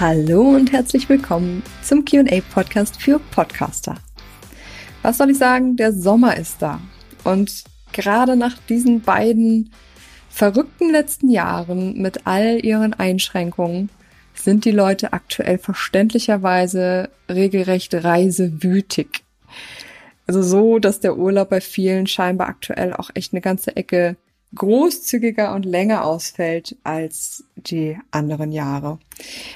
Hallo 0.00 0.42
und 0.50 0.70
herzlich 0.70 1.08
willkommen 1.08 1.64
zum 1.82 2.04
QA-Podcast 2.04 3.02
für 3.02 3.18
Podcaster. 3.18 3.96
Was 5.02 5.18
soll 5.18 5.30
ich 5.30 5.38
sagen? 5.38 5.76
Der 5.76 5.92
Sommer 5.92 6.36
ist 6.36 6.62
da. 6.62 6.80
Und 7.24 7.64
gerade 7.92 8.36
nach 8.36 8.56
diesen 8.68 9.00
beiden 9.00 9.72
verrückten 10.30 10.90
letzten 10.90 11.30
Jahren 11.30 12.00
mit 12.00 12.26
all 12.26 12.64
ihren 12.64 12.94
Einschränkungen 12.94 13.90
sind 14.34 14.64
die 14.64 14.70
Leute 14.70 15.12
aktuell 15.12 15.58
verständlicherweise 15.58 17.10
regelrecht 17.28 17.94
reisewütig. 17.94 19.24
Also 20.26 20.42
so, 20.42 20.78
dass 20.78 21.00
der 21.00 21.16
Urlaub 21.16 21.50
bei 21.50 21.60
vielen 21.60 22.06
scheinbar 22.06 22.48
aktuell 22.48 22.92
auch 22.92 23.10
echt 23.14 23.32
eine 23.32 23.40
ganze 23.40 23.76
Ecke 23.76 24.16
großzügiger 24.54 25.54
und 25.54 25.64
länger 25.64 26.04
ausfällt 26.04 26.76
als 26.82 27.44
die 27.56 27.98
anderen 28.10 28.50
Jahre. 28.50 28.98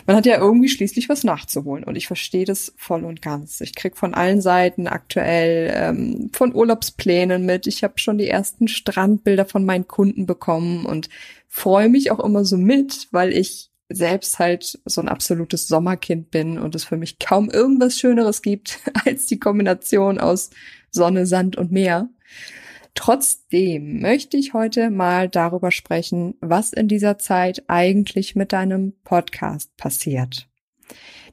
Man 0.07 0.17
hat 0.17 0.27
ja 0.27 0.39
irgendwie 0.39 0.69
schließlich 0.69 1.09
was 1.09 1.25
nachzuholen 1.25 1.85
und 1.85 1.97
ich 1.97 2.07
verstehe 2.07 2.45
das 2.45 2.75
voll 2.77 3.05
und 3.05 3.23
ganz. 3.23 3.61
Ich 3.61 3.75
krieg 3.75 3.97
von 3.97 4.13
allen 4.13 4.43
Seiten 4.43 4.87
aktuell 4.87 5.73
ähm, 5.75 6.31
von 6.33 6.55
Urlaubsplänen 6.55 7.47
mit. 7.47 7.67
Ich 7.67 7.85
habe 7.85 7.95
schon 7.99 8.19
die 8.19 8.29
ersten 8.29 8.69
Strandbilder 8.69 9.47
von 9.47 9.65
meinen 9.65 9.89
Kunden 9.89 10.27
bekommen 10.27 10.85
und 10.85 11.09
freue 11.49 11.89
mich 11.89 12.11
auch 12.11 12.21
immer 12.21 12.45
so 12.45 12.59
mit, 12.59 13.09
weil 13.13 13.33
ich 13.33 13.71
selbst 13.89 14.39
halt 14.39 14.79
so 14.85 15.01
ein 15.01 15.09
absolutes 15.09 15.69
Sommerkind 15.69 16.31
bin 16.31 16.59
und 16.59 16.75
es 16.75 16.84
für 16.84 16.97
mich 16.97 17.19
kaum 17.19 17.51
irgendwas 17.51 17.99
Schöneres 17.99 18.43
gibt 18.43 18.81
als 19.06 19.27
die 19.27 19.39
Kombination 19.39 20.19
aus 20.19 20.51
Sonne, 20.91 21.27
Sand 21.27 21.56
und 21.56 21.73
Meer. 21.73 22.09
Trotzdem 22.95 24.01
möchte 24.01 24.37
ich 24.37 24.53
heute 24.53 24.91
mal 24.91 25.29
darüber 25.29 25.71
sprechen, 25.71 26.35
was 26.41 26.73
in 26.73 26.89
dieser 26.89 27.19
Zeit 27.19 27.65
eigentlich 27.69 28.37
mit 28.37 28.53
deinem 28.53 28.95
Podcast 29.05 29.77
passiert. 29.77 30.49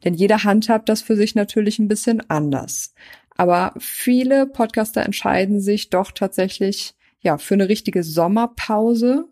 Denn 0.04 0.14
jeder 0.14 0.44
handhabt 0.44 0.88
das 0.88 1.02
für 1.02 1.16
sich 1.16 1.36
natürlich 1.36 1.80
ein 1.80 1.90
bisschen 1.90 2.28
anders. 2.30 2.94
Aber 3.36 3.74
viele 3.78 4.46
Podcaster 4.48 5.04
entscheiden 5.04 5.60
sich 5.62 5.90
doch 5.90 6.12
tatsächlich, 6.12 6.96
ja, 7.22 7.38
für 7.38 7.56
eine 7.56 7.68
richtige 7.68 8.04
Sommerpause, 8.04 9.28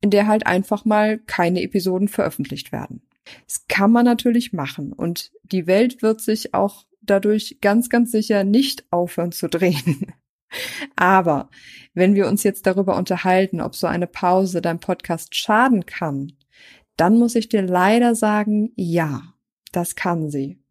in 0.00 0.10
der 0.10 0.26
halt 0.28 0.46
einfach 0.46 0.84
mal 0.84 1.18
keine 1.18 1.62
Episoden 1.62 2.08
veröffentlicht 2.08 2.72
werden. 2.72 3.02
Das 3.46 3.66
kann 3.68 3.90
man 3.90 4.04
natürlich 4.04 4.52
machen 4.52 4.92
und 4.92 5.32
die 5.44 5.66
Welt 5.66 6.02
wird 6.02 6.20
sich 6.20 6.54
auch 6.54 6.86
dadurch 7.00 7.58
ganz, 7.60 7.88
ganz 7.88 8.10
sicher 8.10 8.44
nicht 8.44 8.84
aufhören 8.90 9.32
zu 9.32 9.48
drehen. 9.48 10.12
Aber 10.96 11.50
wenn 11.94 12.14
wir 12.14 12.26
uns 12.26 12.42
jetzt 12.42 12.66
darüber 12.66 12.96
unterhalten, 12.96 13.60
ob 13.60 13.74
so 13.74 13.86
eine 13.86 14.06
Pause 14.06 14.62
deinem 14.62 14.80
Podcast 14.80 15.34
schaden 15.34 15.86
kann, 15.86 16.32
dann 16.96 17.18
muss 17.18 17.34
ich 17.34 17.48
dir 17.48 17.62
leider 17.62 18.14
sagen, 18.14 18.72
ja, 18.76 19.22
das 19.72 19.96
kann 19.96 20.30
sie. 20.30 20.62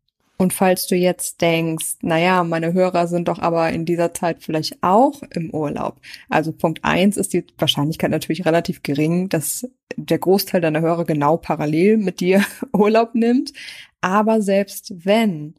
Und 0.42 0.54
falls 0.54 0.88
du 0.88 0.96
jetzt 0.96 1.42
denkst, 1.42 1.98
naja, 2.02 2.44
meine 2.44 2.74
Hörer 2.74 3.06
sind 3.06 3.28
doch 3.28 3.38
aber 3.38 3.70
in 3.70 3.86
dieser 3.86 4.12
Zeit 4.12 4.42
vielleicht 4.42 4.82
auch 4.82 5.22
im 5.30 5.52
Urlaub. 5.52 6.02
Also 6.30 6.52
Punkt 6.52 6.80
eins 6.84 7.16
ist 7.16 7.34
die 7.34 7.46
Wahrscheinlichkeit 7.60 8.10
natürlich 8.10 8.44
relativ 8.48 8.82
gering, 8.82 9.30
dass 9.30 9.70
der 9.98 10.18
Großteil 10.18 10.60
deiner 10.60 10.82
Hörer 10.82 11.06
genau 11.06 11.38
parallel 11.38 11.98
mit 11.98 12.22
dir 12.22 12.44
Urlaub 12.74 13.14
nimmt. 13.14 13.54
Aber 14.02 14.42
selbst 14.42 14.92
wenn, 15.06 15.54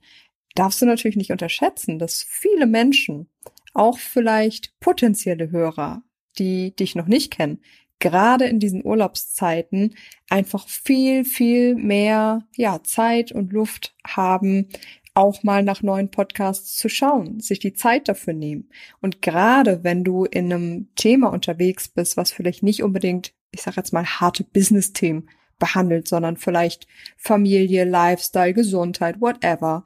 darfst 0.57 0.83
du 0.83 0.87
natürlich 0.87 1.17
nicht 1.17 1.31
unterschätzen, 1.31 2.01
dass 2.01 2.27
viele 2.29 2.67
Menschen 2.67 3.29
auch 3.73 3.99
vielleicht 3.99 4.79
potenzielle 4.81 5.51
Hörer, 5.51 6.03
die 6.39 6.75
dich 6.75 6.95
noch 6.95 7.07
nicht 7.07 7.33
kennen, 7.33 7.61
gerade 7.99 8.47
in 8.47 8.59
diesen 8.59 8.85
Urlaubszeiten 8.85 9.95
einfach 10.29 10.69
viel, 10.69 11.25
viel 11.25 11.77
mehr, 11.77 12.47
ja, 12.57 12.83
Zeit 12.83 13.31
und 13.31 13.53
Luft 13.53 13.95
haben, 14.05 14.69
auch 15.15 15.43
mal 15.43 15.63
nach 15.63 15.83
neuen 15.83 16.11
Podcasts 16.11 16.77
zu 16.77 16.89
schauen, 16.89 17.41
sich 17.41 17.59
die 17.59 17.75
Zeit 17.75 18.09
dafür 18.09 18.33
nehmen. 18.33 18.71
Und 19.01 19.23
gerade 19.23 19.85
wenn 19.85 20.05
du 20.05 20.25
in 20.25 20.53
einem 20.53 20.89
Thema 20.97 21.33
unterwegs 21.33 21.89
bist, 21.89 22.17
was 22.17 22.33
vielleicht 22.33 22.63
nicht 22.63 22.83
unbedingt, 22.83 23.35
ich 23.53 23.63
sage 23.63 23.77
jetzt 23.77 23.93
mal, 23.93 24.07
harte 24.07 24.43
Business-Themen 24.43 25.29
behandelt, 25.59 26.09
sondern 26.09 26.39
vielleicht 26.39 26.89
Familie, 27.17 27.85
Lifestyle, 27.85 28.55
Gesundheit, 28.55 29.21
whatever, 29.21 29.85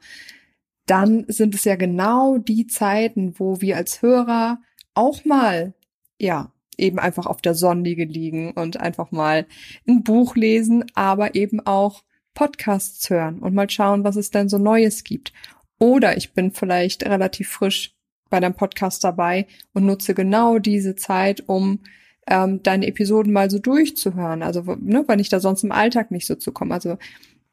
dann 0.87 1.25
sind 1.27 1.53
es 1.53 1.63
ja 1.65 1.75
genau 1.75 2.37
die 2.37 2.67
Zeiten, 2.67 3.37
wo 3.37 3.61
wir 3.61 3.77
als 3.77 4.01
Hörer 4.01 4.59
auch 4.93 5.23
mal, 5.25 5.73
ja, 6.19 6.51
eben 6.77 6.99
einfach 6.99 7.25
auf 7.25 7.41
der 7.41 7.55
Sonnenliege 7.55 8.05
liegen 8.05 8.51
und 8.51 8.79
einfach 8.79 9.11
mal 9.11 9.45
ein 9.87 10.03
Buch 10.03 10.35
lesen, 10.35 10.85
aber 10.95 11.35
eben 11.35 11.59
auch 11.65 12.03
Podcasts 12.33 13.09
hören 13.09 13.39
und 13.39 13.55
mal 13.55 13.69
schauen, 13.69 14.03
was 14.03 14.15
es 14.15 14.29
denn 14.31 14.47
so 14.47 14.57
Neues 14.57 15.03
gibt. 15.03 15.33
Oder 15.79 16.17
ich 16.17 16.33
bin 16.33 16.51
vielleicht 16.51 17.03
relativ 17.03 17.49
frisch 17.49 17.95
bei 18.29 18.39
deinem 18.39 18.55
Podcast 18.55 19.03
dabei 19.03 19.47
und 19.73 19.85
nutze 19.85 20.13
genau 20.13 20.59
diese 20.59 20.95
Zeit, 20.95 21.43
um 21.47 21.79
ähm, 22.27 22.61
deine 22.61 22.87
Episoden 22.87 23.33
mal 23.33 23.49
so 23.49 23.59
durchzuhören. 23.59 24.43
Also, 24.43 24.61
ne, 24.79 25.03
weil 25.07 25.21
ich 25.21 25.29
da 25.29 25.39
sonst 25.39 25.63
im 25.63 25.71
Alltag 25.71 26.11
nicht 26.11 26.27
so 26.27 26.35
zu 26.35 26.51
kommen. 26.51 26.71
Also 26.71 26.97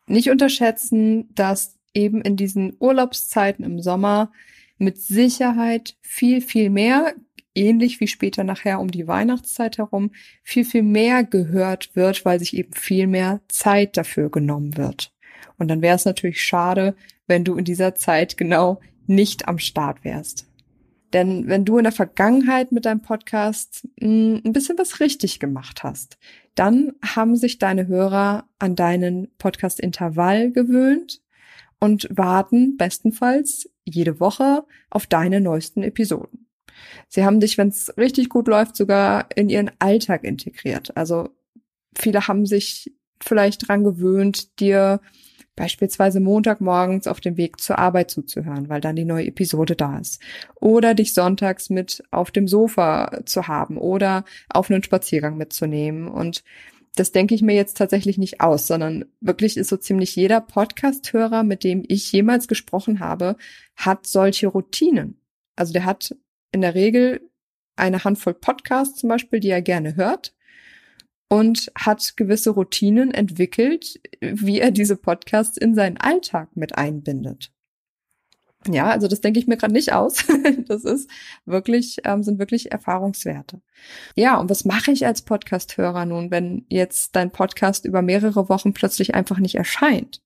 nicht 0.07 0.31
unterschätzen, 0.31 1.35
dass 1.35 1.74
eben 1.95 2.21
in 2.21 2.37
diesen 2.37 2.77
Urlaubszeiten 2.79 3.65
im 3.65 3.81
Sommer 3.81 4.33
mit 4.79 4.99
Sicherheit 4.99 5.97
viel, 6.03 6.41
viel 6.41 6.71
mehr, 6.71 7.15
ähnlich 7.55 8.01
wie 8.01 8.09
später 8.09 8.45
nachher 8.45 8.81
um 8.81 8.91
die 8.91 9.07
Weihnachtszeit 9.07 9.79
herum, 9.79 10.11
viel, 10.43 10.65
viel 10.65 10.83
mehr 10.83 11.25
gehört 11.25 11.95
wird, 11.95 12.25
weil 12.25 12.39
sich 12.39 12.57
eben 12.57 12.73
viel 12.73 13.07
mehr 13.07 13.41
Zeit 13.49 13.97
dafür 13.97 14.31
genommen 14.31 14.77
wird. 14.77 15.13
Und 15.57 15.69
dann 15.69 15.83
wäre 15.83 15.97
es 15.97 16.05
natürlich 16.05 16.43
schade, 16.43 16.97
wenn 17.27 17.45
du 17.45 17.57
in 17.57 17.65
dieser 17.65 17.95
Zeit 17.95 18.37
genau 18.37 18.81
nicht 19.07 19.47
am 19.49 19.59
Start 19.59 20.05
wärst. 20.05 20.49
Denn 21.13 21.47
wenn 21.47 21.65
du 21.65 21.79
in 21.79 21.85
der 21.85 21.93
Vergangenheit 21.93 22.73
mit 22.73 22.87
deinem 22.87 23.03
Podcast 23.03 23.87
hm, 24.01 24.43
ein 24.45 24.53
bisschen 24.53 24.77
was 24.79 24.99
richtig 24.99 25.39
gemacht 25.39 25.85
hast, 25.85 26.19
dann 26.57 26.93
haben 27.05 27.37
sich 27.37 27.59
deine 27.59 27.87
Hörer 27.87 28.49
an 28.59 28.75
deinen 28.75 29.29
Podcast-Intervall 29.39 30.51
gewöhnt 30.51 31.21
und 31.85 32.09
warten 32.11 32.79
bestenfalls 32.79 33.69
jede 33.85 34.19
Woche 34.19 34.65
auf 34.89 35.07
deine 35.07 35.43
neuesten 35.43 35.83
Episoden. 35.83 36.47
Sie 37.09 37.25
haben 37.25 37.41
dich, 37.41 37.59
wenn 37.59 37.69
es 37.69 37.95
richtig 37.99 38.31
gut 38.31 38.49
läuft, 38.49 38.75
sogar 38.75 39.29
in 39.37 39.51
ihren 39.51 39.71
Alltag 39.79 40.25
integriert. 40.25 40.97
Also 40.97 41.29
viele 41.95 42.27
haben 42.27 42.47
sich 42.47 42.95
vielleicht 43.21 43.69
dran 43.69 43.85
gewöhnt, 43.85 44.59
dir 44.61 45.01
beispielsweise 45.57 46.21
Montagmorgens 46.21 47.07
auf 47.07 47.21
dem 47.21 47.37
Weg 47.37 47.61
zur 47.61 47.79
Arbeit 47.79 48.11
zuzuhören, 48.11 48.69
weil 48.71 48.81
dann 48.81 48.97
die 48.97 49.05
neue 49.05 49.27
Episode 49.27 49.77
da 49.77 49.99
ist. 49.99 50.21
Oder 50.57 50.95
dich 50.95 51.13
sonntags 51.13 51.69
mit 51.69 52.03
auf 52.11 52.31
dem 52.31 52.49
Sofa 52.49 53.21
zu 53.27 53.47
haben 53.47 53.77
oder 53.77 54.25
auf 54.49 54.71
einen 54.71 54.83
Spaziergang 54.83 55.37
mitzunehmen. 55.37 56.09
Und 56.09 56.43
das 56.95 57.13
denke 57.13 57.35
ich 57.35 57.43
mir 57.43 57.55
jetzt 57.55 57.77
tatsächlich 57.77 58.19
nicht 58.19 58.41
aus, 58.41 58.67
sondern 58.67 59.07
wirklich 59.21 59.57
ist 59.57 59.69
so 59.69 59.77
ziemlich 59.77 60.15
jeder 60.15 60.41
Podcast-Hörer, 60.41 61.43
mit 61.43 61.65
dem 61.65 61.85
ich 61.89 62.11
jemals 62.13 62.47
gesprochen 62.49 63.01
habe, 63.01 63.37
hat 63.77 64.07
solche 64.07 64.47
Routinen. 64.47 65.21
Also 65.57 65.73
der 65.73 65.85
hat 65.85 66.17
in 66.53 66.61
der 66.61 66.75
Regel 66.75 67.21
eine 67.77 68.05
Handvoll 68.05 68.35
Podcasts 68.35 69.01
zum 69.01 69.09
Beispiel, 69.09 69.41
die 69.41 69.51
er 69.51 69.63
gerne 69.63 69.97
hört 69.97 70.35
und 71.29 71.73
hat 71.77 72.17
gewisse 72.17 72.51
Routinen 72.51 73.13
entwickelt, 73.13 74.01
wie 74.21 74.61
er 74.61 74.71
diese 74.71 74.97
Podcasts 74.97 75.57
in 75.57 75.75
seinen 75.75 75.97
Alltag 75.97 76.57
mit 76.57 76.77
einbindet. 76.77 77.54
Ja, 78.69 78.89
also 78.89 79.09
das 79.09 79.21
denke 79.21 79.39
ich 79.39 79.47
mir 79.47 79.57
gerade 79.57 79.73
nicht 79.73 79.93
aus. 79.93 80.25
Das 80.67 80.85
ist 80.85 81.11
wirklich, 81.45 81.99
ähm, 82.05 82.23
sind 82.23 82.39
wirklich 82.39 82.73
Erfahrungswerte. 82.73 83.61
Ja, 84.15 84.39
und 84.39 84.49
was 84.49 84.65
mache 84.65 84.93
ich 84.93 85.05
als 85.07 85.23
Podcast-Hörer 85.23 86.07
nun, 86.07 86.31
wenn 86.31 86.65
jetzt 86.69 87.17
dein 87.17 87.31
Podcast 87.31 87.85
über 87.85 88.03
mehrere 88.03 88.49
Wochen 88.49 88.73
plötzlich 88.73 89.15
einfach 89.15 89.39
nicht 89.39 89.57
erscheint? 89.57 90.23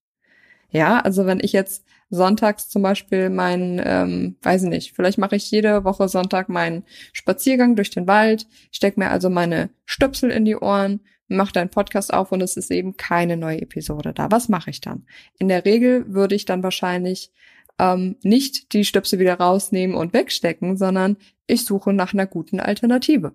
Ja, 0.71 1.01
also 1.01 1.27
wenn 1.27 1.41
ich 1.41 1.53
jetzt 1.53 1.85
sonntags 2.11 2.69
zum 2.69 2.83
Beispiel 2.83 3.31
meinen, 3.31 3.81
ähm, 3.85 4.37
weiß 4.43 4.65
ich 4.65 4.69
nicht, 4.69 4.93
vielleicht 4.95 5.19
mache 5.19 5.37
ich 5.37 5.51
jede 5.51 5.85
Woche 5.85 6.09
Sonntag 6.09 6.49
meinen 6.49 6.85
Spaziergang 7.13 7.75
durch 7.75 7.91
den 7.91 8.07
Wald, 8.07 8.47
steck 8.71 8.97
mir 8.97 9.11
also 9.11 9.31
meine 9.31 9.71
Stöpsel 9.85 10.31
in 10.31 10.45
die 10.45 10.57
Ohren, 10.57 11.01
mache 11.29 11.53
deinen 11.53 11.71
Podcast 11.71 12.13
auf 12.13 12.33
und 12.33 12.43
es 12.43 12.57
ist 12.57 12.71
eben 12.71 12.97
keine 12.97 13.37
neue 13.37 13.61
Episode 13.61 14.13
da. 14.15 14.31
Was 14.31 14.49
mache 14.49 14.71
ich 14.71 14.81
dann? 14.81 15.07
In 15.39 15.49
der 15.49 15.65
Regel 15.65 16.13
würde 16.13 16.35
ich 16.35 16.45
dann 16.45 16.63
wahrscheinlich 16.63 17.33
ähm, 17.79 18.17
nicht 18.23 18.73
die 18.73 18.85
Stöpsel 18.85 19.19
wieder 19.19 19.35
rausnehmen 19.35 19.97
und 19.97 20.13
wegstecken, 20.13 20.77
sondern 20.77 21.17
ich 21.47 21.65
suche 21.65 21.93
nach 21.93 22.13
einer 22.13 22.27
guten 22.27 22.61
Alternative. 22.61 23.33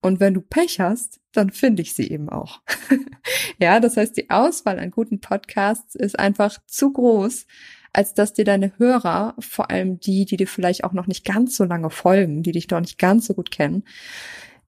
Und 0.00 0.20
wenn 0.20 0.34
du 0.34 0.40
Pech 0.40 0.80
hast, 0.80 1.20
dann 1.32 1.50
finde 1.50 1.82
ich 1.82 1.94
sie 1.94 2.08
eben 2.08 2.28
auch. 2.28 2.60
ja, 3.58 3.80
das 3.80 3.96
heißt, 3.96 4.16
die 4.16 4.30
Auswahl 4.30 4.78
an 4.78 4.90
guten 4.90 5.20
Podcasts 5.20 5.94
ist 5.94 6.18
einfach 6.18 6.58
zu 6.66 6.92
groß, 6.92 7.46
als 7.92 8.14
dass 8.14 8.32
dir 8.32 8.44
deine 8.44 8.78
Hörer, 8.78 9.34
vor 9.40 9.70
allem 9.70 9.98
die, 9.98 10.24
die 10.24 10.36
dir 10.36 10.46
vielleicht 10.46 10.84
auch 10.84 10.92
noch 10.92 11.06
nicht 11.06 11.24
ganz 11.24 11.56
so 11.56 11.64
lange 11.64 11.90
folgen, 11.90 12.42
die 12.42 12.52
dich 12.52 12.68
noch 12.70 12.80
nicht 12.80 12.98
ganz 12.98 13.26
so 13.26 13.34
gut 13.34 13.50
kennen, 13.50 13.84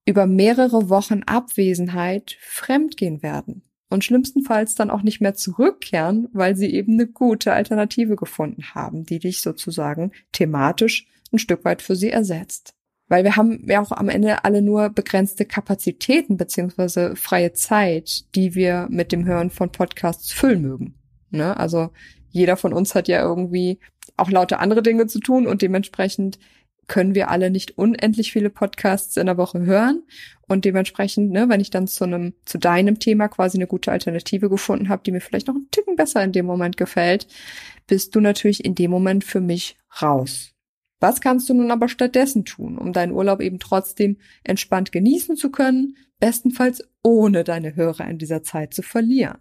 über 0.05 0.27
mehrere 0.27 0.89
Wochen 0.89 1.23
Abwesenheit 1.25 2.37
fremdgehen 2.41 3.23
werden 3.23 3.63
und 3.91 4.05
schlimmstenfalls 4.05 4.75
dann 4.77 4.91
auch 4.91 5.03
nicht 5.03 5.21
mehr 5.21 5.35
zurückkehren, 5.35 6.29
weil 6.33 6.57
sie 6.57 6.73
eben 6.73 6.95
eine 6.95 7.07
gute 7.07 7.53
Alternative 7.53 8.17
gefunden 8.17 8.75
haben, 8.75 9.05
die 9.05 9.19
dich 9.19 9.43
sozusagen 9.43 10.13
thematisch 10.33 11.07
ein 11.33 11.39
Stück 11.39 11.65
weit 11.65 11.83
für 11.83 11.97
sie 11.97 12.11
ersetzt. 12.11 12.75
Weil 13.09 13.25
wir 13.25 13.35
haben 13.35 13.69
ja 13.69 13.83
auch 13.83 13.91
am 13.91 14.09
Ende 14.09 14.45
alle 14.45 14.63
nur 14.63 14.89
begrenzte 14.89 15.45
Kapazitäten 15.45 16.37
beziehungsweise 16.37 17.17
freie 17.17 17.53
Zeit, 17.53 18.25
die 18.37 18.55
wir 18.55 18.87
mit 18.89 19.11
dem 19.11 19.25
Hören 19.25 19.51
von 19.51 19.73
Podcasts 19.73 20.33
füllen 20.33 20.63
mögen. 20.63 20.95
Ne? 21.31 21.57
Also 21.57 21.91
jeder 22.31 22.57
von 22.57 22.73
uns 22.73 22.95
hat 22.95 23.09
ja 23.09 23.21
irgendwie 23.21 23.81
auch 24.17 24.31
lauter 24.31 24.61
andere 24.61 24.83
Dinge 24.83 25.09
zu 25.09 25.19
tun 25.19 25.49
und 25.49 25.63
dementsprechend 25.63 26.39
können 26.91 27.15
wir 27.15 27.31
alle 27.31 27.51
nicht 27.51 27.79
unendlich 27.79 28.33
viele 28.33 28.51
Podcasts 28.51 29.17
in 29.17 29.27
der 29.27 29.37
Woche 29.37 29.61
hören. 29.61 30.03
Und 30.49 30.65
dementsprechend, 30.65 31.31
ne, 31.31 31.49
wenn 31.49 31.61
ich 31.61 31.71
dann 31.71 31.87
zu 31.87 32.03
einem, 32.03 32.35
zu 32.45 32.59
deinem 32.59 32.99
Thema 32.99 33.29
quasi 33.29 33.59
eine 33.59 33.69
gute 33.69 33.93
Alternative 33.93 34.51
gefunden 34.51 34.89
habe, 34.89 35.03
die 35.07 35.13
mir 35.13 35.21
vielleicht 35.21 35.47
noch 35.47 35.55
einen 35.55 35.71
Ticken 35.71 35.95
besser 35.95 36.23
in 36.25 36.33
dem 36.33 36.47
Moment 36.47 36.77
gefällt, 36.77 37.29
bist 37.87 38.17
du 38.17 38.21
natürlich 38.21 38.65
in 38.65 38.75
dem 38.75 38.91
Moment 38.91 39.23
für 39.23 39.41
mich 39.41 39.79
raus. 40.03 40.53
Was 40.99 41.21
kannst 41.21 41.49
du 41.49 41.55
nun 41.55 41.71
aber 41.71 41.89
stattdessen 41.89 42.45
tun, 42.45 42.77
um 42.77 42.93
deinen 42.93 43.13
Urlaub 43.13 43.41
eben 43.41 43.61
trotzdem 43.61 44.17
entspannt 44.43 44.91
genießen 44.91 45.37
zu 45.37 45.53
können, 45.53 45.97
bestenfalls 46.19 46.83
ohne 47.05 47.45
deine 47.45 47.77
Hörer 47.77 48.11
in 48.11 48.19
dieser 48.19 48.43
Zeit 48.43 48.75
zu 48.75 48.83
verlieren? 48.83 49.39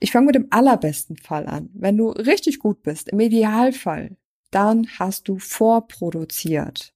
Ich 0.00 0.12
fange 0.12 0.26
mit 0.26 0.34
dem 0.34 0.46
allerbesten 0.48 1.18
Fall 1.18 1.46
an. 1.46 1.68
Wenn 1.74 1.98
du 1.98 2.08
richtig 2.08 2.58
gut 2.58 2.82
bist, 2.82 3.10
im 3.10 3.20
Idealfall, 3.20 4.16
dann 4.54 4.86
hast 4.98 5.28
du 5.28 5.38
vorproduziert. 5.38 6.92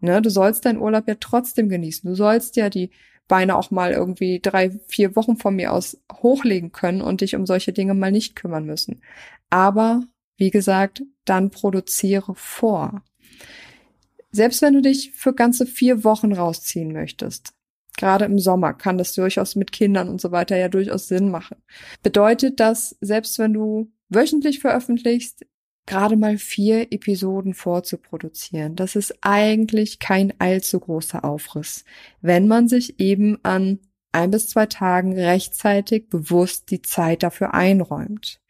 Ne, 0.00 0.22
du 0.22 0.30
sollst 0.30 0.64
deinen 0.64 0.78
Urlaub 0.78 1.08
ja 1.08 1.16
trotzdem 1.18 1.68
genießen. 1.68 2.08
Du 2.08 2.14
sollst 2.14 2.56
ja 2.56 2.70
die 2.70 2.90
Beine 3.26 3.56
auch 3.56 3.70
mal 3.70 3.92
irgendwie 3.92 4.40
drei, 4.40 4.70
vier 4.86 5.16
Wochen 5.16 5.36
von 5.36 5.56
mir 5.56 5.72
aus 5.72 6.00
hochlegen 6.12 6.72
können 6.72 7.02
und 7.02 7.20
dich 7.20 7.34
um 7.34 7.46
solche 7.46 7.72
Dinge 7.72 7.94
mal 7.94 8.12
nicht 8.12 8.36
kümmern 8.36 8.64
müssen. 8.64 9.02
Aber 9.50 10.02
wie 10.36 10.50
gesagt, 10.50 11.02
dann 11.24 11.50
produziere 11.50 12.34
vor. 12.34 13.02
Selbst 14.30 14.62
wenn 14.62 14.74
du 14.74 14.82
dich 14.82 15.12
für 15.12 15.34
ganze 15.34 15.66
vier 15.66 16.04
Wochen 16.04 16.32
rausziehen 16.32 16.92
möchtest, 16.92 17.54
gerade 17.96 18.24
im 18.24 18.38
Sommer 18.38 18.72
kann 18.72 18.98
das 18.98 19.14
durchaus 19.14 19.56
mit 19.56 19.72
Kindern 19.72 20.08
und 20.08 20.20
so 20.20 20.30
weiter 20.30 20.56
ja 20.56 20.68
durchaus 20.68 21.08
Sinn 21.08 21.30
machen. 21.30 21.56
Bedeutet 22.02 22.60
das, 22.60 22.96
selbst 23.00 23.38
wenn 23.38 23.52
du 23.52 23.90
wöchentlich 24.08 24.60
veröffentlichst, 24.60 25.44
gerade 25.88 26.16
mal 26.16 26.38
vier 26.38 26.92
Episoden 26.92 27.54
vorzuproduzieren. 27.54 28.76
Das 28.76 28.94
ist 28.94 29.18
eigentlich 29.22 29.98
kein 29.98 30.32
allzu 30.38 30.78
großer 30.78 31.24
Aufriss, 31.24 31.84
wenn 32.20 32.46
man 32.46 32.68
sich 32.68 33.00
eben 33.00 33.38
an 33.42 33.80
ein 34.12 34.30
bis 34.30 34.48
zwei 34.48 34.66
Tagen 34.66 35.18
rechtzeitig 35.18 36.08
bewusst 36.08 36.70
die 36.70 36.82
Zeit 36.82 37.22
dafür 37.22 37.54
einräumt. 37.54 38.40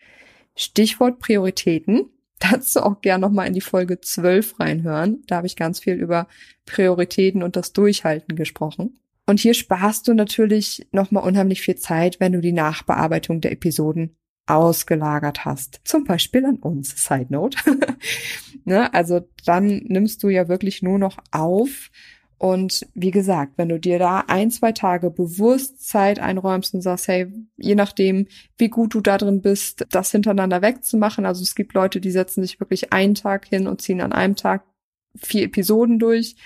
Stichwort 0.56 1.20
Prioritäten. 1.20 2.11
Dazu 2.40 2.82
auch 2.82 3.00
gern 3.00 3.20
nochmal 3.20 3.49
in 3.49 3.55
die 3.55 3.61
Folge 3.61 4.00
12 4.00 4.61
reinhören. 4.61 5.23
Da 5.26 5.37
habe 5.37 5.49
ich 5.49 5.56
ganz 5.56 5.81
viel 5.81 5.94
über 5.94 6.29
Prioritäten 6.67 7.43
und 7.43 7.56
das 7.56 7.73
Durchhalten 7.73 8.37
gesprochen. 8.37 8.99
Und 9.26 9.40
hier 9.40 9.55
sparst 9.55 10.06
du 10.06 10.14
natürlich 10.14 10.87
nochmal 10.93 11.25
unheimlich 11.25 11.61
viel 11.61 11.76
Zeit, 11.76 12.20
wenn 12.20 12.32
du 12.32 12.40
die 12.40 12.52
Nachbearbeitung 12.52 13.40
der 13.40 13.52
Episoden 13.52 14.17
ausgelagert 14.49 15.45
hast. 15.45 15.81
Zum 15.85 16.05
Beispiel 16.05 16.45
an 16.45 16.56
uns, 16.56 17.05
Side 17.05 17.27
Note. 17.29 17.59
ne, 18.65 18.93
also 18.95 19.21
dann 19.45 19.83
nimmst 19.85 20.23
du 20.23 20.29
ja 20.29 20.49
wirklich 20.49 20.83
nur 20.83 20.99
noch 20.99 21.19
auf 21.31 21.91
und 22.39 22.87
wie 22.95 23.11
gesagt, 23.11 23.55
wenn 23.56 23.69
du 23.69 23.81
dir 23.81 23.99
da 23.99 24.25
ein, 24.29 24.53
zwei 24.53 24.71
Tage 24.71 25.11
bewusst 25.11 25.87
Zeit 25.87 26.21
einräumst 26.21 26.73
und 26.73 26.83
sagst, 26.83 27.09
hey, 27.09 27.27
je 27.56 27.75
nachdem, 27.75 28.29
wie 28.56 28.69
gut 28.69 28.95
du 28.95 29.00
da 29.00 29.19
drin 29.19 29.43
bist, 29.43 29.85
das 29.91 30.12
hintereinander 30.12 30.62
wegzumachen. 30.62 31.27
Also 31.27 31.43
es 31.43 31.56
gibt 31.56 31.75
Leute, 31.75 32.00
die 32.00 32.12
setzen 32.12 32.43
sich 32.43 32.61
wirklich 32.61 32.93
einen 32.93 33.17
Tag 33.17 33.47
hin 33.47 33.67
und 33.67 33.83
ziehen 33.83 34.00
an 34.00 34.12
einem 34.12 34.37
Tag 34.37 34.62
vier 35.17 35.45
Episoden 35.45 35.99
durch. 35.99 36.37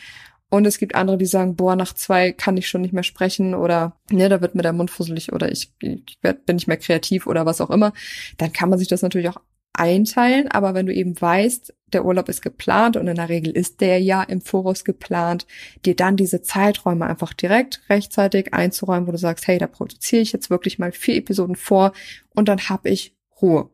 Und 0.52 0.66
es 0.66 0.76
gibt 0.76 0.94
andere, 0.94 1.16
die 1.16 1.24
sagen, 1.24 1.56
boah, 1.56 1.76
nach 1.76 1.94
zwei 1.94 2.30
kann 2.30 2.58
ich 2.58 2.68
schon 2.68 2.82
nicht 2.82 2.92
mehr 2.92 3.04
sprechen 3.04 3.54
oder 3.54 3.96
ne, 4.10 4.28
da 4.28 4.42
wird 4.42 4.54
mir 4.54 4.60
der 4.60 4.74
Mund 4.74 4.90
fusselig 4.90 5.32
oder 5.32 5.50
ich, 5.50 5.72
ich 5.80 6.18
werd, 6.20 6.44
bin 6.44 6.56
nicht 6.56 6.68
mehr 6.68 6.76
kreativ 6.76 7.26
oder 7.26 7.46
was 7.46 7.62
auch 7.62 7.70
immer. 7.70 7.94
Dann 8.36 8.52
kann 8.52 8.68
man 8.68 8.78
sich 8.78 8.86
das 8.86 9.00
natürlich 9.00 9.30
auch 9.30 9.40
einteilen, 9.72 10.48
aber 10.48 10.74
wenn 10.74 10.84
du 10.84 10.92
eben 10.92 11.18
weißt, 11.18 11.72
der 11.94 12.04
Urlaub 12.04 12.28
ist 12.28 12.42
geplant 12.42 12.98
und 12.98 13.08
in 13.08 13.16
der 13.16 13.30
Regel 13.30 13.50
ist 13.50 13.80
der 13.80 13.98
ja 14.02 14.22
im 14.22 14.42
Voraus 14.42 14.84
geplant, 14.84 15.46
dir 15.86 15.96
dann 15.96 16.18
diese 16.18 16.42
Zeiträume 16.42 17.06
einfach 17.06 17.32
direkt 17.32 17.80
rechtzeitig 17.88 18.52
einzuräumen, 18.52 19.06
wo 19.06 19.12
du 19.12 19.18
sagst, 19.18 19.46
hey, 19.46 19.56
da 19.56 19.66
produziere 19.66 20.20
ich 20.20 20.32
jetzt 20.32 20.50
wirklich 20.50 20.78
mal 20.78 20.92
vier 20.92 21.16
Episoden 21.16 21.56
vor 21.56 21.94
und 22.34 22.50
dann 22.50 22.68
habe 22.68 22.90
ich 22.90 23.16
Ruhe. 23.40 23.70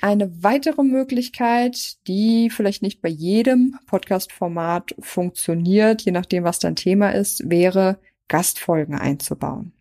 Eine 0.00 0.42
weitere 0.42 0.82
Möglichkeit, 0.82 2.06
die 2.06 2.50
vielleicht 2.50 2.82
nicht 2.82 3.02
bei 3.02 3.08
jedem 3.08 3.78
Podcast-Format 3.86 4.94
funktioniert, 5.00 6.02
je 6.02 6.12
nachdem, 6.12 6.44
was 6.44 6.58
dein 6.60 6.76
Thema 6.76 7.10
ist, 7.10 7.50
wäre 7.50 7.98
Gastfolgen 8.28 8.96
einzubauen. 8.96 9.72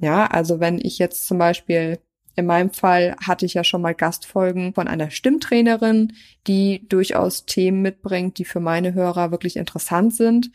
Ja, 0.00 0.26
also 0.26 0.60
wenn 0.60 0.78
ich 0.78 0.98
jetzt 0.98 1.26
zum 1.26 1.38
Beispiel 1.38 1.98
in 2.36 2.46
meinem 2.46 2.70
Fall 2.70 3.16
hatte 3.24 3.46
ich 3.46 3.54
ja 3.54 3.62
schon 3.62 3.80
mal 3.80 3.94
Gastfolgen 3.94 4.74
von 4.74 4.88
einer 4.88 5.10
Stimmtrainerin, 5.10 6.14
die 6.46 6.86
durchaus 6.88 7.46
Themen 7.46 7.80
mitbringt, 7.80 8.38
die 8.38 8.44
für 8.44 8.60
meine 8.60 8.92
Hörer 8.92 9.30
wirklich 9.30 9.56
interessant 9.56 10.14
sind 10.14 10.50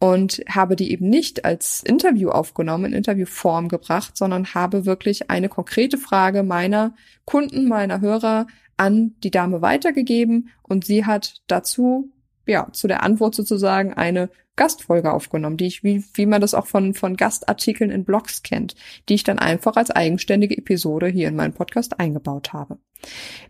und 0.00 0.42
habe 0.48 0.76
die 0.76 0.92
eben 0.92 1.08
nicht 1.08 1.44
als 1.44 1.82
Interview 1.82 2.30
aufgenommen, 2.30 2.86
in 2.86 2.92
Interviewform 2.92 3.68
gebracht, 3.68 4.16
sondern 4.16 4.54
habe 4.54 4.86
wirklich 4.86 5.30
eine 5.30 5.48
konkrete 5.48 5.98
Frage 5.98 6.42
meiner 6.42 6.94
Kunden, 7.24 7.68
meiner 7.68 8.00
Hörer 8.00 8.46
an 8.76 9.14
die 9.24 9.30
Dame 9.30 9.60
weitergegeben 9.60 10.50
und 10.62 10.84
sie 10.84 11.04
hat 11.04 11.42
dazu, 11.48 12.12
ja, 12.46 12.68
zu 12.72 12.86
der 12.86 13.02
Antwort 13.02 13.34
sozusagen 13.34 13.92
eine 13.92 14.30
Gastfolge 14.58 15.12
aufgenommen, 15.12 15.56
die 15.56 15.66
ich, 15.66 15.84
wie, 15.84 16.04
wie 16.14 16.26
man 16.26 16.40
das 16.40 16.52
auch 16.52 16.66
von, 16.66 16.92
von 16.92 17.16
Gastartikeln 17.16 17.90
in 17.90 18.04
Blogs 18.04 18.42
kennt, 18.42 18.74
die 19.08 19.14
ich 19.14 19.24
dann 19.24 19.38
einfach 19.38 19.76
als 19.76 19.90
eigenständige 19.90 20.58
Episode 20.58 21.06
hier 21.06 21.28
in 21.28 21.36
meinen 21.36 21.54
Podcast 21.54 21.98
eingebaut 21.98 22.52
habe. 22.52 22.78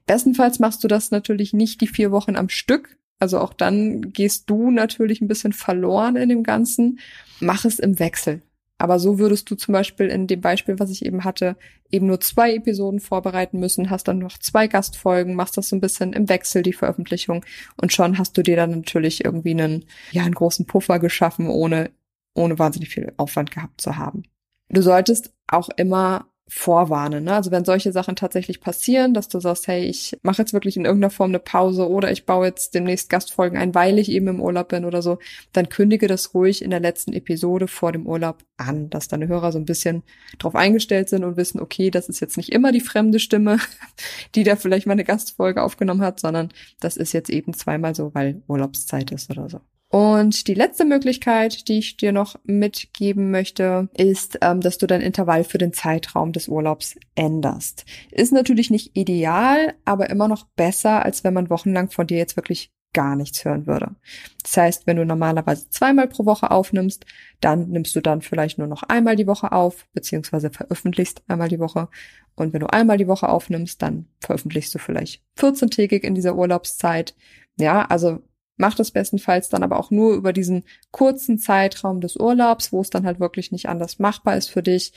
Bestenfalls 0.06 0.58
machst 0.58 0.84
du 0.84 0.88
das 0.88 1.10
natürlich 1.10 1.52
nicht 1.52 1.80
die 1.80 1.86
vier 1.86 2.12
Wochen 2.12 2.36
am 2.36 2.48
Stück. 2.48 2.98
Also 3.18 3.40
auch 3.40 3.52
dann 3.52 4.12
gehst 4.12 4.48
du 4.48 4.70
natürlich 4.70 5.20
ein 5.20 5.28
bisschen 5.28 5.52
verloren 5.52 6.16
in 6.16 6.28
dem 6.28 6.42
Ganzen. 6.42 7.00
Mach 7.40 7.64
es 7.64 7.78
im 7.78 7.98
Wechsel. 7.98 8.42
Aber 8.78 9.00
so 9.00 9.18
würdest 9.18 9.50
du 9.50 9.56
zum 9.56 9.72
Beispiel 9.72 10.06
in 10.06 10.28
dem 10.28 10.40
Beispiel, 10.40 10.78
was 10.78 10.90
ich 10.90 11.04
eben 11.04 11.24
hatte, 11.24 11.56
eben 11.90 12.06
nur 12.06 12.20
zwei 12.20 12.54
Episoden 12.54 13.00
vorbereiten 13.00 13.58
müssen, 13.58 13.90
hast 13.90 14.06
dann 14.06 14.18
noch 14.18 14.38
zwei 14.38 14.68
Gastfolgen, 14.68 15.34
machst 15.34 15.56
das 15.56 15.68
so 15.68 15.76
ein 15.76 15.80
bisschen 15.80 16.12
im 16.12 16.28
Wechsel, 16.28 16.62
die 16.62 16.72
Veröffentlichung. 16.72 17.44
Und 17.76 17.92
schon 17.92 18.18
hast 18.18 18.38
du 18.38 18.42
dir 18.42 18.54
dann 18.54 18.70
natürlich 18.70 19.24
irgendwie 19.24 19.50
einen, 19.50 19.84
ja, 20.12 20.22
einen 20.22 20.34
großen 20.34 20.66
Puffer 20.66 21.00
geschaffen, 21.00 21.48
ohne, 21.48 21.90
ohne 22.34 22.58
wahnsinnig 22.60 22.90
viel 22.90 23.12
Aufwand 23.16 23.50
gehabt 23.50 23.80
zu 23.80 23.96
haben. 23.96 24.22
Du 24.68 24.80
solltest 24.80 25.32
auch 25.48 25.70
immer 25.76 26.27
vorwarnen. 26.48 27.24
Ne? 27.24 27.34
Also 27.34 27.50
wenn 27.50 27.64
solche 27.64 27.92
Sachen 27.92 28.16
tatsächlich 28.16 28.60
passieren, 28.60 29.12
dass 29.12 29.28
du 29.28 29.38
sagst, 29.38 29.68
hey, 29.68 29.84
ich 29.84 30.16
mache 30.22 30.40
jetzt 30.40 30.54
wirklich 30.54 30.76
in 30.76 30.86
irgendeiner 30.86 31.10
Form 31.10 31.30
eine 31.30 31.38
Pause 31.38 31.88
oder 31.88 32.10
ich 32.10 32.24
baue 32.24 32.46
jetzt 32.46 32.74
demnächst 32.74 33.10
Gastfolgen 33.10 33.58
ein, 33.58 33.74
weil 33.74 33.98
ich 33.98 34.10
eben 34.10 34.28
im 34.28 34.40
Urlaub 34.40 34.68
bin 34.68 34.86
oder 34.86 35.02
so, 35.02 35.18
dann 35.52 35.68
kündige 35.68 36.06
das 36.06 36.32
ruhig 36.34 36.62
in 36.62 36.70
der 36.70 36.80
letzten 36.80 37.12
Episode 37.12 37.68
vor 37.68 37.92
dem 37.92 38.06
Urlaub 38.06 38.38
an, 38.56 38.88
dass 38.88 39.08
deine 39.08 39.28
Hörer 39.28 39.52
so 39.52 39.58
ein 39.58 39.66
bisschen 39.66 40.02
drauf 40.38 40.54
eingestellt 40.54 41.10
sind 41.10 41.22
und 41.22 41.36
wissen, 41.36 41.60
okay, 41.60 41.90
das 41.90 42.08
ist 42.08 42.20
jetzt 42.20 42.38
nicht 42.38 42.50
immer 42.50 42.72
die 42.72 42.80
fremde 42.80 43.18
Stimme, 43.18 43.58
die 44.34 44.44
da 44.44 44.56
vielleicht 44.56 44.86
mal 44.86 44.94
eine 44.94 45.04
Gastfolge 45.04 45.62
aufgenommen 45.62 46.02
hat, 46.02 46.18
sondern 46.18 46.48
das 46.80 46.96
ist 46.96 47.12
jetzt 47.12 47.30
eben 47.30 47.52
zweimal 47.52 47.94
so, 47.94 48.14
weil 48.14 48.42
Urlaubszeit 48.48 49.12
ist 49.12 49.30
oder 49.30 49.50
so. 49.50 49.60
Und 49.90 50.48
die 50.48 50.54
letzte 50.54 50.84
Möglichkeit, 50.84 51.66
die 51.68 51.78
ich 51.78 51.96
dir 51.96 52.12
noch 52.12 52.36
mitgeben 52.44 53.30
möchte, 53.30 53.88
ist, 53.96 54.38
ähm, 54.42 54.60
dass 54.60 54.76
du 54.76 54.86
dein 54.86 55.00
Intervall 55.00 55.44
für 55.44 55.56
den 55.56 55.72
Zeitraum 55.72 56.32
des 56.32 56.48
Urlaubs 56.48 56.96
änderst. 57.14 57.86
Ist 58.10 58.32
natürlich 58.32 58.70
nicht 58.70 58.96
ideal, 58.96 59.74
aber 59.86 60.10
immer 60.10 60.28
noch 60.28 60.44
besser, 60.56 61.04
als 61.04 61.24
wenn 61.24 61.32
man 61.32 61.48
wochenlang 61.48 61.88
von 61.90 62.06
dir 62.06 62.18
jetzt 62.18 62.36
wirklich 62.36 62.70
gar 62.92 63.16
nichts 63.16 63.44
hören 63.44 63.66
würde. 63.66 63.94
Das 64.42 64.56
heißt, 64.56 64.86
wenn 64.86 64.96
du 64.96 65.04
normalerweise 65.04 65.68
zweimal 65.70 66.08
pro 66.08 66.24
Woche 66.24 66.50
aufnimmst, 66.50 67.04
dann 67.40 67.68
nimmst 67.68 67.94
du 67.94 68.00
dann 68.00 68.22
vielleicht 68.22 68.58
nur 68.58 68.66
noch 68.66 68.82
einmal 68.82 69.16
die 69.16 69.26
Woche 69.26 69.52
auf, 69.52 69.86
beziehungsweise 69.92 70.50
veröffentlichst 70.50 71.22
einmal 71.28 71.48
die 71.48 71.60
Woche. 71.60 71.88
Und 72.34 72.52
wenn 72.52 72.60
du 72.60 72.66
einmal 72.66 72.98
die 72.98 73.08
Woche 73.08 73.28
aufnimmst, 73.28 73.82
dann 73.82 74.06
veröffentlichst 74.20 74.74
du 74.74 74.78
vielleicht 74.78 75.22
14-tägig 75.38 76.02
in 76.02 76.14
dieser 76.14 76.36
Urlaubszeit. 76.36 77.14
Ja, 77.58 77.84
also 77.84 78.22
Mach 78.58 78.74
das 78.74 78.90
bestenfalls 78.90 79.48
dann 79.48 79.62
aber 79.62 79.78
auch 79.78 79.90
nur 79.90 80.14
über 80.14 80.32
diesen 80.32 80.64
kurzen 80.90 81.38
Zeitraum 81.38 82.00
des 82.00 82.16
Urlaubs, 82.16 82.72
wo 82.72 82.80
es 82.80 82.90
dann 82.90 83.06
halt 83.06 83.20
wirklich 83.20 83.52
nicht 83.52 83.68
anders 83.68 83.98
machbar 83.98 84.36
ist 84.36 84.50
für 84.50 84.62
dich. 84.62 84.92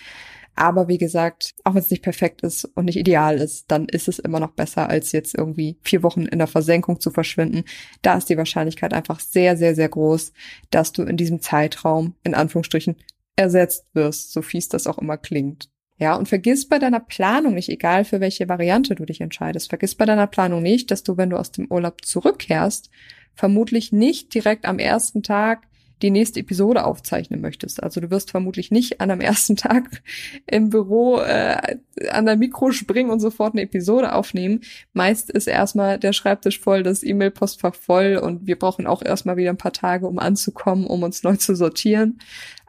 Aber 0.56 0.88
wie 0.88 0.98
gesagt, 0.98 1.54
auch 1.64 1.76
wenn 1.76 1.82
es 1.82 1.92
nicht 1.92 2.04
perfekt 2.04 2.42
ist 2.42 2.66
und 2.66 2.86
nicht 2.86 2.98
ideal 2.98 3.38
ist, 3.38 3.72
dann 3.72 3.86
ist 3.86 4.08
es 4.08 4.20
immer 4.20 4.40
noch 4.40 4.52
besser, 4.52 4.90
als 4.90 5.14
jetzt 5.14 5.34
irgendwie 5.34 5.78
vier 5.82 6.04
Wochen 6.04 6.26
in 6.26 6.40
der 6.40 6.48
Versenkung 6.48 7.00
zu 7.00 7.10
verschwinden. 7.10 7.64
Da 8.02 8.18
ist 8.18 8.30
die 8.30 8.38
Wahrscheinlichkeit 8.38 8.94
einfach 8.94 9.22
sehr, 9.22 9.56
sehr, 9.56 9.76
sehr 9.76 9.88
groß, 9.88 10.34
dass 10.70 10.92
du 10.92 11.04
in 11.04 11.16
diesem 11.16 11.42
Zeitraum 11.42 12.16
in 12.24 12.36
Anführungsstrichen 12.36 12.98
ersetzt 13.38 13.86
wirst, 13.94 14.34
so 14.34 14.42
fies 14.42 14.68
das 14.68 14.88
auch 14.88 14.98
immer 14.98 15.18
klingt. 15.18 15.70
Ja, 15.98 16.16
und 16.16 16.28
vergiss 16.28 16.68
bei 16.68 16.80
deiner 16.80 17.00
Planung 17.00 17.54
nicht, 17.54 17.70
egal 17.70 18.06
für 18.06 18.20
welche 18.20 18.50
Variante 18.50 18.96
du 18.96 19.06
dich 19.06 19.22
entscheidest, 19.22 19.70
vergiss 19.70 19.94
bei 19.94 20.06
deiner 20.06 20.26
Planung 20.26 20.64
nicht, 20.64 20.90
dass 20.90 21.04
du, 21.04 21.16
wenn 21.16 21.30
du 21.30 21.38
aus 21.38 21.52
dem 21.52 21.72
Urlaub 21.72 22.04
zurückkehrst, 22.04 22.90
vermutlich 23.36 23.92
nicht 23.92 24.34
direkt 24.34 24.66
am 24.66 24.80
ersten 24.80 25.24
Tag 25.24 25.68
die 26.02 26.10
nächste 26.10 26.40
Episode 26.40 26.84
aufzeichnen 26.84 27.42
möchtest. 27.42 27.82
Also 27.82 28.02
du 28.02 28.10
wirst 28.10 28.32
vermutlich 28.32 28.72
nicht 28.72 29.02
an 29.02 29.12
einem 29.12 29.22
ersten 29.22 29.56
Tag 29.56 30.02
im 30.48 30.70
Büro 30.70 31.20
äh, 31.20 31.78
an 32.10 32.26
der 32.26 32.36
Mikro 32.36 32.72
springen 32.72 33.10
und 33.10 33.20
sofort 33.20 33.54
eine 33.54 33.62
Episode 33.62 34.14
aufnehmen. 34.14 34.62
Meist 34.94 35.30
ist 35.30 35.48
erstmal 35.48 36.00
der 36.00 36.14
Schreibtisch 36.14 36.60
voll, 36.60 36.84
das 36.84 37.04
E-Mail-Postfach 37.04 37.76
voll 37.76 38.18
und 38.18 38.48
wir 38.48 38.58
brauchen 38.58 38.88
auch 38.88 39.02
erstmal 39.04 39.38
wieder 39.38 39.52
ein 39.52 39.58
paar 39.58 39.74
Tage, 39.74 40.08
um 40.08 40.20
anzukommen, 40.20 40.86
um 40.86 41.04
uns 41.04 41.24
neu 41.24 41.36
zu 41.36 41.56
sortieren. 41.56 42.20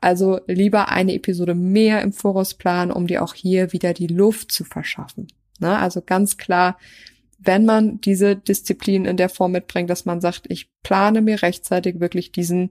Also 0.00 0.40
lieber 0.46 0.88
eine 0.88 1.14
Episode 1.14 1.54
mehr 1.54 2.02
im 2.02 2.12
Voraus 2.12 2.54
planen, 2.54 2.90
um 2.90 3.06
dir 3.06 3.22
auch 3.22 3.34
hier 3.34 3.72
wieder 3.72 3.94
die 3.94 4.08
Luft 4.08 4.52
zu 4.52 4.64
verschaffen. 4.64 5.28
Ne? 5.60 5.78
Also 5.78 6.02
ganz 6.02 6.36
klar 6.36 6.76
wenn 7.44 7.64
man 7.64 8.00
diese 8.00 8.36
Disziplin 8.36 9.04
in 9.04 9.16
der 9.16 9.28
Form 9.28 9.52
mitbringt, 9.52 9.90
dass 9.90 10.04
man 10.04 10.20
sagt, 10.20 10.44
ich 10.48 10.70
plane 10.82 11.20
mir 11.20 11.42
rechtzeitig 11.42 12.00
wirklich 12.00 12.32
diesen 12.32 12.70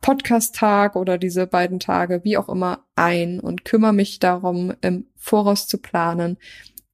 Podcast-Tag 0.00 0.96
oder 0.96 1.16
diese 1.16 1.46
beiden 1.46 1.78
Tage, 1.78 2.24
wie 2.24 2.36
auch 2.36 2.48
immer, 2.48 2.84
ein 2.96 3.38
und 3.38 3.64
kümmere 3.64 3.92
mich 3.92 4.18
darum, 4.18 4.74
im 4.80 5.06
Voraus 5.16 5.68
zu 5.68 5.78
planen, 5.78 6.38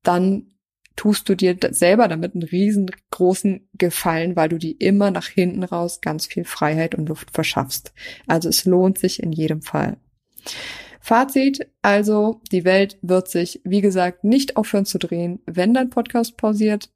dann 0.02 0.52
tust 0.96 1.28
du 1.28 1.34
dir 1.34 1.56
selber 1.70 2.08
damit 2.08 2.34
einen 2.34 2.42
riesengroßen 2.42 3.68
Gefallen, 3.74 4.36
weil 4.36 4.48
du 4.48 4.58
dir 4.58 4.74
immer 4.78 5.10
nach 5.10 5.28
hinten 5.28 5.62
raus 5.62 6.00
ganz 6.00 6.26
viel 6.26 6.44
Freiheit 6.44 6.94
und 6.94 7.08
Luft 7.08 7.30
verschaffst. 7.30 7.94
Also 8.26 8.48
es 8.48 8.64
lohnt 8.64 8.98
sich 8.98 9.22
in 9.22 9.32
jedem 9.32 9.62
Fall. 9.62 9.96
Fazit, 11.00 11.70
also 11.80 12.42
die 12.52 12.64
Welt 12.64 12.98
wird 13.00 13.28
sich, 13.28 13.62
wie 13.64 13.80
gesagt, 13.80 14.24
nicht 14.24 14.56
aufhören 14.56 14.84
zu 14.84 14.98
drehen, 14.98 15.40
wenn 15.46 15.72
dein 15.72 15.88
Podcast 15.88 16.36
pausiert 16.36 16.90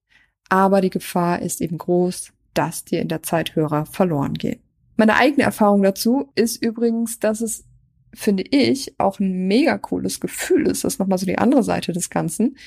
aber 0.52 0.82
die 0.82 0.90
Gefahr 0.90 1.40
ist 1.40 1.62
eben 1.62 1.78
groß, 1.78 2.30
dass 2.52 2.84
dir 2.84 3.00
in 3.00 3.08
der 3.08 3.22
Zeit 3.22 3.56
Hörer 3.56 3.86
verloren 3.86 4.34
gehen. 4.34 4.60
Meine 4.98 5.16
eigene 5.16 5.44
Erfahrung 5.44 5.82
dazu 5.82 6.30
ist 6.34 6.62
übrigens, 6.62 7.18
dass 7.18 7.40
es, 7.40 7.64
finde 8.12 8.44
ich, 8.50 9.00
auch 9.00 9.18
ein 9.18 9.46
mega 9.48 9.78
cooles 9.78 10.20
Gefühl 10.20 10.66
ist. 10.66 10.84
Das 10.84 10.92
ist 10.92 10.98
nochmal 10.98 11.16
so 11.16 11.24
die 11.24 11.38
andere 11.38 11.62
Seite 11.62 11.94
des 11.94 12.10
Ganzen. 12.10 12.58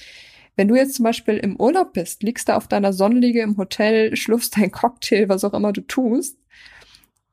Wenn 0.55 0.67
du 0.67 0.73
jetzt 0.73 0.95
zum 0.95 1.03
Beispiel 1.03 1.37
im 1.37 1.59
Urlaub 1.59 1.93
bist, 1.93 2.23
liegst 2.23 2.49
da 2.49 2.57
auf 2.57 2.67
deiner 2.67 2.91
Sonnenliege 2.91 3.41
im 3.41 3.55
Hotel, 3.55 4.15
schlürfst 4.17 4.57
dein 4.57 4.71
Cocktail, 4.71 5.29
was 5.29 5.43
auch 5.43 5.53
immer 5.53 5.71
du 5.71 5.81
tust, 5.81 6.39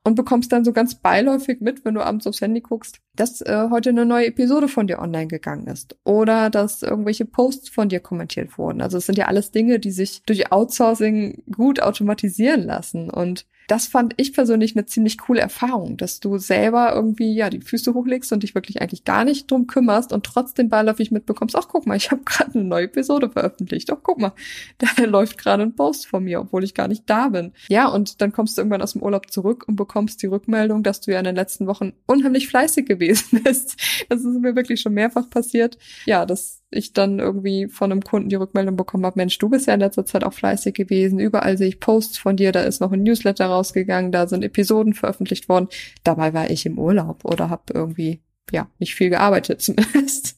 und 0.03 0.13
bekommst 0.13 0.51
dann 0.51 0.63
so 0.63 0.71
ganz 0.71 0.93
beiläufig 0.93 1.61
mit, 1.61 1.83
wenn 1.83 1.95
du 1.95 2.05
abends 2.05 2.27
aufs 2.27 2.41
Handy 2.41 2.61
guckst, 2.61 2.99
dass 3.15 3.41
äh, 3.41 3.67
heute 3.69 3.89
eine 3.89 4.05
neue 4.05 4.27
Episode 4.27 4.67
von 4.67 4.87
dir 4.87 4.99
online 4.99 5.27
gegangen 5.27 5.67
ist 5.67 5.95
oder 6.03 6.49
dass 6.49 6.81
irgendwelche 6.81 7.25
Posts 7.25 7.69
von 7.69 7.89
dir 7.89 7.99
kommentiert 7.99 8.57
wurden. 8.57 8.81
Also 8.81 8.97
es 8.97 9.05
sind 9.05 9.17
ja 9.17 9.27
alles 9.27 9.51
Dinge, 9.51 9.79
die 9.79 9.91
sich 9.91 10.23
durch 10.23 10.51
Outsourcing 10.51 11.43
gut 11.51 11.81
automatisieren 11.81 12.63
lassen 12.63 13.09
und 13.09 13.45
das 13.67 13.87
fand 13.87 14.13
ich 14.17 14.33
persönlich 14.33 14.75
eine 14.75 14.85
ziemlich 14.85 15.17
coole 15.17 15.41
Erfahrung, 15.41 15.97
dass 15.97 16.19
du 16.19 16.37
selber 16.37 16.93
irgendwie 16.93 17.33
ja 17.33 17.49
die 17.49 17.61
Füße 17.61 17.93
hochlegst 17.93 18.31
und 18.33 18.43
dich 18.43 18.55
wirklich 18.55 18.81
eigentlich 18.81 19.05
gar 19.05 19.23
nicht 19.23 19.49
drum 19.49 19.67
kümmerst 19.67 20.11
und 20.11 20.25
trotzdem 20.25 20.69
beiläufig 20.69 21.11
mitbekommst, 21.11 21.55
ach 21.55 21.67
guck 21.69 21.87
mal, 21.87 21.95
ich 21.95 22.11
habe 22.11 22.21
gerade 22.25 22.53
eine 22.53 22.63
neue 22.63 22.85
Episode 22.85 23.29
veröffentlicht. 23.29 23.91
Ach 23.91 23.99
guck 24.03 24.19
mal, 24.19 24.33
da 24.77 25.03
läuft 25.03 25.37
gerade 25.37 25.63
ein 25.63 25.75
Post 25.75 26.07
von 26.07 26.23
mir, 26.23 26.41
obwohl 26.41 26.63
ich 26.63 26.73
gar 26.73 26.87
nicht 26.87 27.03
da 27.09 27.29
bin. 27.29 27.53
Ja, 27.69 27.87
und 27.87 28.21
dann 28.21 28.31
kommst 28.31 28.57
du 28.57 28.61
irgendwann 28.61 28.81
aus 28.81 28.93
dem 28.93 29.01
Urlaub 29.01 29.31
zurück 29.31 29.65
und 29.67 29.75
bekommst 29.75 30.21
die 30.21 30.27
Rückmeldung, 30.27 30.83
dass 30.83 31.01
du 31.01 31.11
ja 31.11 31.19
in 31.19 31.25
den 31.25 31.35
letzten 31.35 31.67
Wochen 31.67 31.93
unheimlich 32.05 32.47
fleißig 32.47 32.85
gewesen 32.85 33.02
bist. 33.07 33.75
Das 34.09 34.19
ist 34.19 34.41
mir 34.41 34.55
wirklich 34.55 34.81
schon 34.81 34.93
mehrfach 34.93 35.29
passiert. 35.29 35.77
Ja, 36.05 36.25
das 36.25 36.61
ich 36.69 36.93
dann 36.93 37.19
irgendwie 37.19 37.67
von 37.67 37.91
einem 37.91 38.01
Kunden 38.01 38.29
die 38.29 38.35
Rückmeldung 38.35 38.75
bekommen 38.75 39.05
habe, 39.05 39.17
Mensch, 39.17 39.37
du 39.37 39.49
bist 39.49 39.67
ja 39.67 39.73
in 39.73 39.79
letzter 39.79 40.05
Zeit 40.05 40.23
auch 40.23 40.33
fleißig 40.33 40.73
gewesen, 40.73 41.19
überall 41.19 41.57
sehe 41.57 41.67
ich 41.67 41.79
Posts 41.79 42.17
von 42.17 42.35
dir, 42.35 42.51
da 42.51 42.61
ist 42.61 42.81
noch 42.81 42.91
ein 42.91 43.03
Newsletter 43.03 43.45
rausgegangen, 43.45 44.11
da 44.11 44.27
sind 44.27 44.43
Episoden 44.43 44.93
veröffentlicht 44.93 45.49
worden. 45.49 45.67
Dabei 46.03 46.33
war 46.33 46.49
ich 46.49 46.65
im 46.65 46.79
Urlaub 46.79 47.25
oder 47.25 47.49
habe 47.49 47.73
irgendwie, 47.73 48.21
ja, 48.51 48.69
nicht 48.79 48.95
viel 48.95 49.09
gearbeitet 49.09 49.61
zumindest. 49.61 50.37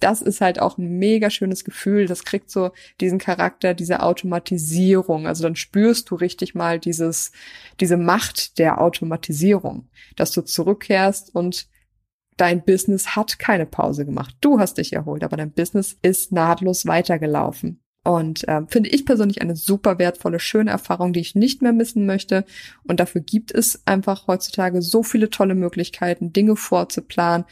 Das 0.00 0.20
ist 0.20 0.40
halt 0.40 0.60
auch 0.60 0.76
ein 0.76 0.98
mega 0.98 1.30
schönes 1.30 1.64
Gefühl. 1.64 2.06
Das 2.06 2.24
kriegt 2.24 2.50
so 2.50 2.72
diesen 3.00 3.18
Charakter, 3.18 3.72
diese 3.72 4.02
Automatisierung. 4.02 5.26
Also 5.26 5.42
dann 5.42 5.56
spürst 5.56 6.10
du 6.10 6.16
richtig 6.16 6.54
mal 6.54 6.78
dieses, 6.78 7.32
diese 7.80 7.96
Macht 7.96 8.58
der 8.58 8.80
Automatisierung, 8.80 9.88
dass 10.16 10.32
du 10.32 10.42
zurückkehrst 10.42 11.34
und 11.34 11.68
dein 12.36 12.64
Business 12.64 13.16
hat 13.16 13.38
keine 13.38 13.66
Pause 13.66 14.04
gemacht. 14.04 14.36
Du 14.40 14.58
hast 14.58 14.78
dich 14.78 14.92
erholt, 14.92 15.24
aber 15.24 15.36
dein 15.36 15.52
Business 15.52 15.96
ist 16.02 16.32
nahtlos 16.32 16.86
weitergelaufen. 16.86 17.80
Und 18.04 18.46
äh, 18.48 18.60
finde 18.68 18.90
ich 18.90 19.06
persönlich 19.06 19.40
eine 19.40 19.56
super 19.56 19.98
wertvolle, 19.98 20.38
schöne 20.38 20.70
Erfahrung, 20.70 21.14
die 21.14 21.20
ich 21.20 21.34
nicht 21.34 21.62
mehr 21.62 21.72
missen 21.72 22.04
möchte. 22.04 22.44
Und 22.86 23.00
dafür 23.00 23.22
gibt 23.22 23.50
es 23.50 23.82
einfach 23.86 24.26
heutzutage 24.26 24.82
so 24.82 25.02
viele 25.02 25.30
tolle 25.30 25.54
Möglichkeiten, 25.54 26.32
Dinge 26.32 26.54
vorzuplanen. 26.54 27.46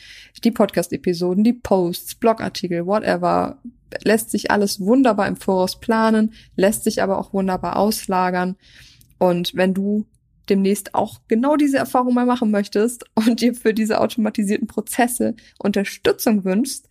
Die 0.45 0.51
Podcast-Episoden, 0.51 1.43
die 1.43 1.55
Posts, 1.55 2.17
Blogartikel, 2.17 2.87
whatever. 2.87 3.63
Lässt 4.05 4.31
sich 4.31 4.51
alles 4.51 4.79
wunderbar 4.81 5.27
im 5.27 5.37
Voraus 5.37 5.81
planen, 5.81 6.35
lässt 6.55 6.85
sich 6.85 7.03
aber 7.03 7.19
auch 7.19 7.33
wunderbar 7.33 7.77
auslagern. 7.77 8.57
Und 9.19 9.55
wenn 9.55 9.73
du 9.73 10.05
demnächst 10.49 10.95
auch 10.95 11.21
genau 11.29 11.57
diese 11.57 11.79
Erfahrung 11.79 12.15
mal 12.15 12.27
machen 12.27 12.51
möchtest 12.51 13.05
und 13.15 13.41
dir 13.41 13.55
für 13.55 13.75
diese 13.75 14.01
automatisierten 14.01 14.67
Prozesse 14.67 15.35
Unterstützung 15.59 16.45
wünschst, 16.45 16.89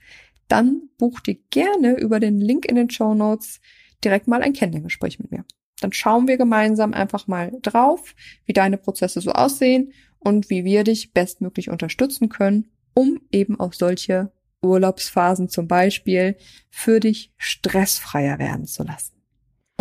dann 0.47 0.89
buch 0.97 1.19
dir 1.19 1.37
gerne 1.49 1.97
über 1.97 2.19
den 2.19 2.39
Link 2.39 2.65
in 2.65 2.75
den 2.75 2.89
Show 2.89 3.13
Notes 3.13 3.61
direkt 4.03 4.27
mal 4.27 4.41
ein 4.41 4.53
Kennenlerngespräch 4.53 5.19
mit 5.19 5.31
mir. 5.31 5.45
Dann 5.79 5.93
schauen 5.93 6.27
wir 6.27 6.37
gemeinsam 6.37 6.93
einfach 6.93 7.27
mal 7.27 7.51
drauf, 7.61 8.15
wie 8.45 8.53
deine 8.53 8.77
Prozesse 8.77 9.21
so 9.21 9.31
aussehen 9.31 9.93
und 10.19 10.49
wie 10.49 10.63
wir 10.63 10.83
dich 10.83 11.13
bestmöglich 11.13 11.69
unterstützen 11.69 12.29
können, 12.29 12.69
um 12.93 13.21
eben 13.31 13.59
auch 13.59 13.73
solche 13.73 14.31
Urlaubsphasen 14.61 15.49
zum 15.49 15.67
Beispiel 15.67 16.37
für 16.69 16.99
dich 16.99 17.33
stressfreier 17.37 18.37
werden 18.37 18.65
zu 18.67 18.83
lassen. 18.83 19.20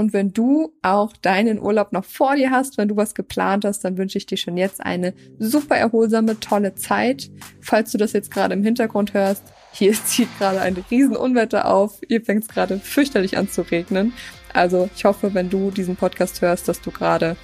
Und 0.01 0.15
wenn 0.15 0.33
du 0.33 0.73
auch 0.81 1.13
deinen 1.13 1.61
Urlaub 1.61 1.93
noch 1.93 2.07
vor 2.07 2.35
dir 2.35 2.51
hast, 2.51 2.79
wenn 2.79 2.89
du 2.89 2.97
was 2.97 3.15
geplant 3.15 3.67
hast, 3.67 3.85
dann 3.85 3.99
wünsche 3.99 4.17
ich 4.17 4.25
dir 4.25 4.39
schon 4.39 4.57
jetzt 4.57 4.81
eine 4.81 5.13
super 5.39 5.77
erholsame, 5.77 6.41
tolle 6.41 6.75
Zeit. 6.75 7.31
Falls 7.61 7.93
du 7.93 7.99
das 7.99 8.15
jetzt 8.15 8.31
gerade 8.31 8.55
im 8.55 8.65
Hintergrund 8.65 9.13
hörst, 9.13 9.43
hier 9.73 9.93
zieht 10.07 10.29
gerade 10.39 10.63
ein 10.63 10.83
Riesenunwetter 10.91 11.67
auf. 11.67 12.01
Hier 12.09 12.23
fängt 12.23 12.45
es 12.45 12.49
gerade 12.49 12.79
fürchterlich 12.79 13.37
an 13.37 13.51
zu 13.51 13.61
regnen. 13.61 14.15
Also 14.55 14.89
ich 14.97 15.05
hoffe, 15.05 15.35
wenn 15.35 15.51
du 15.51 15.71
diesen 15.71 15.97
Podcast 15.97 16.41
hörst, 16.41 16.67
dass 16.67 16.81
du 16.81 16.91
gerade 16.91 17.37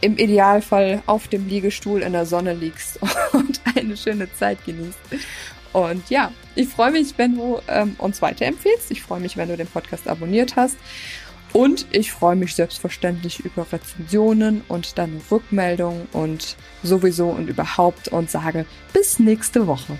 im 0.00 0.18
Idealfall 0.18 1.00
auf 1.06 1.28
dem 1.28 1.48
Liegestuhl 1.48 2.02
in 2.02 2.12
der 2.12 2.26
Sonne 2.26 2.54
liegst 2.54 2.98
und 3.32 3.60
eine 3.76 3.96
schöne 3.96 4.32
Zeit 4.32 4.64
genießt. 4.66 4.98
Und 5.72 6.08
ja, 6.08 6.32
ich 6.54 6.68
freue 6.68 6.92
mich, 6.92 7.18
wenn 7.18 7.36
du 7.36 7.60
ähm, 7.68 7.96
uns 7.98 8.20
weiterempfehlst. 8.20 8.92
Ich 8.92 9.02
freue 9.02 9.20
mich, 9.20 9.36
wenn 9.36 9.48
du 9.48 9.56
den 9.56 9.66
Podcast 9.66 10.08
abonniert 10.08 10.56
hast. 10.56 10.76
Und 11.54 11.86
ich 11.92 12.10
freue 12.10 12.34
mich 12.34 12.56
selbstverständlich 12.56 13.44
über 13.44 13.64
Rezensionen 13.72 14.62
und 14.66 14.98
dann 14.98 15.22
Rückmeldungen 15.30 16.08
und 16.12 16.56
sowieso 16.82 17.28
und 17.28 17.48
überhaupt 17.48 18.08
und 18.08 18.28
sage 18.28 18.66
bis 18.92 19.20
nächste 19.20 19.68
Woche. 19.68 19.96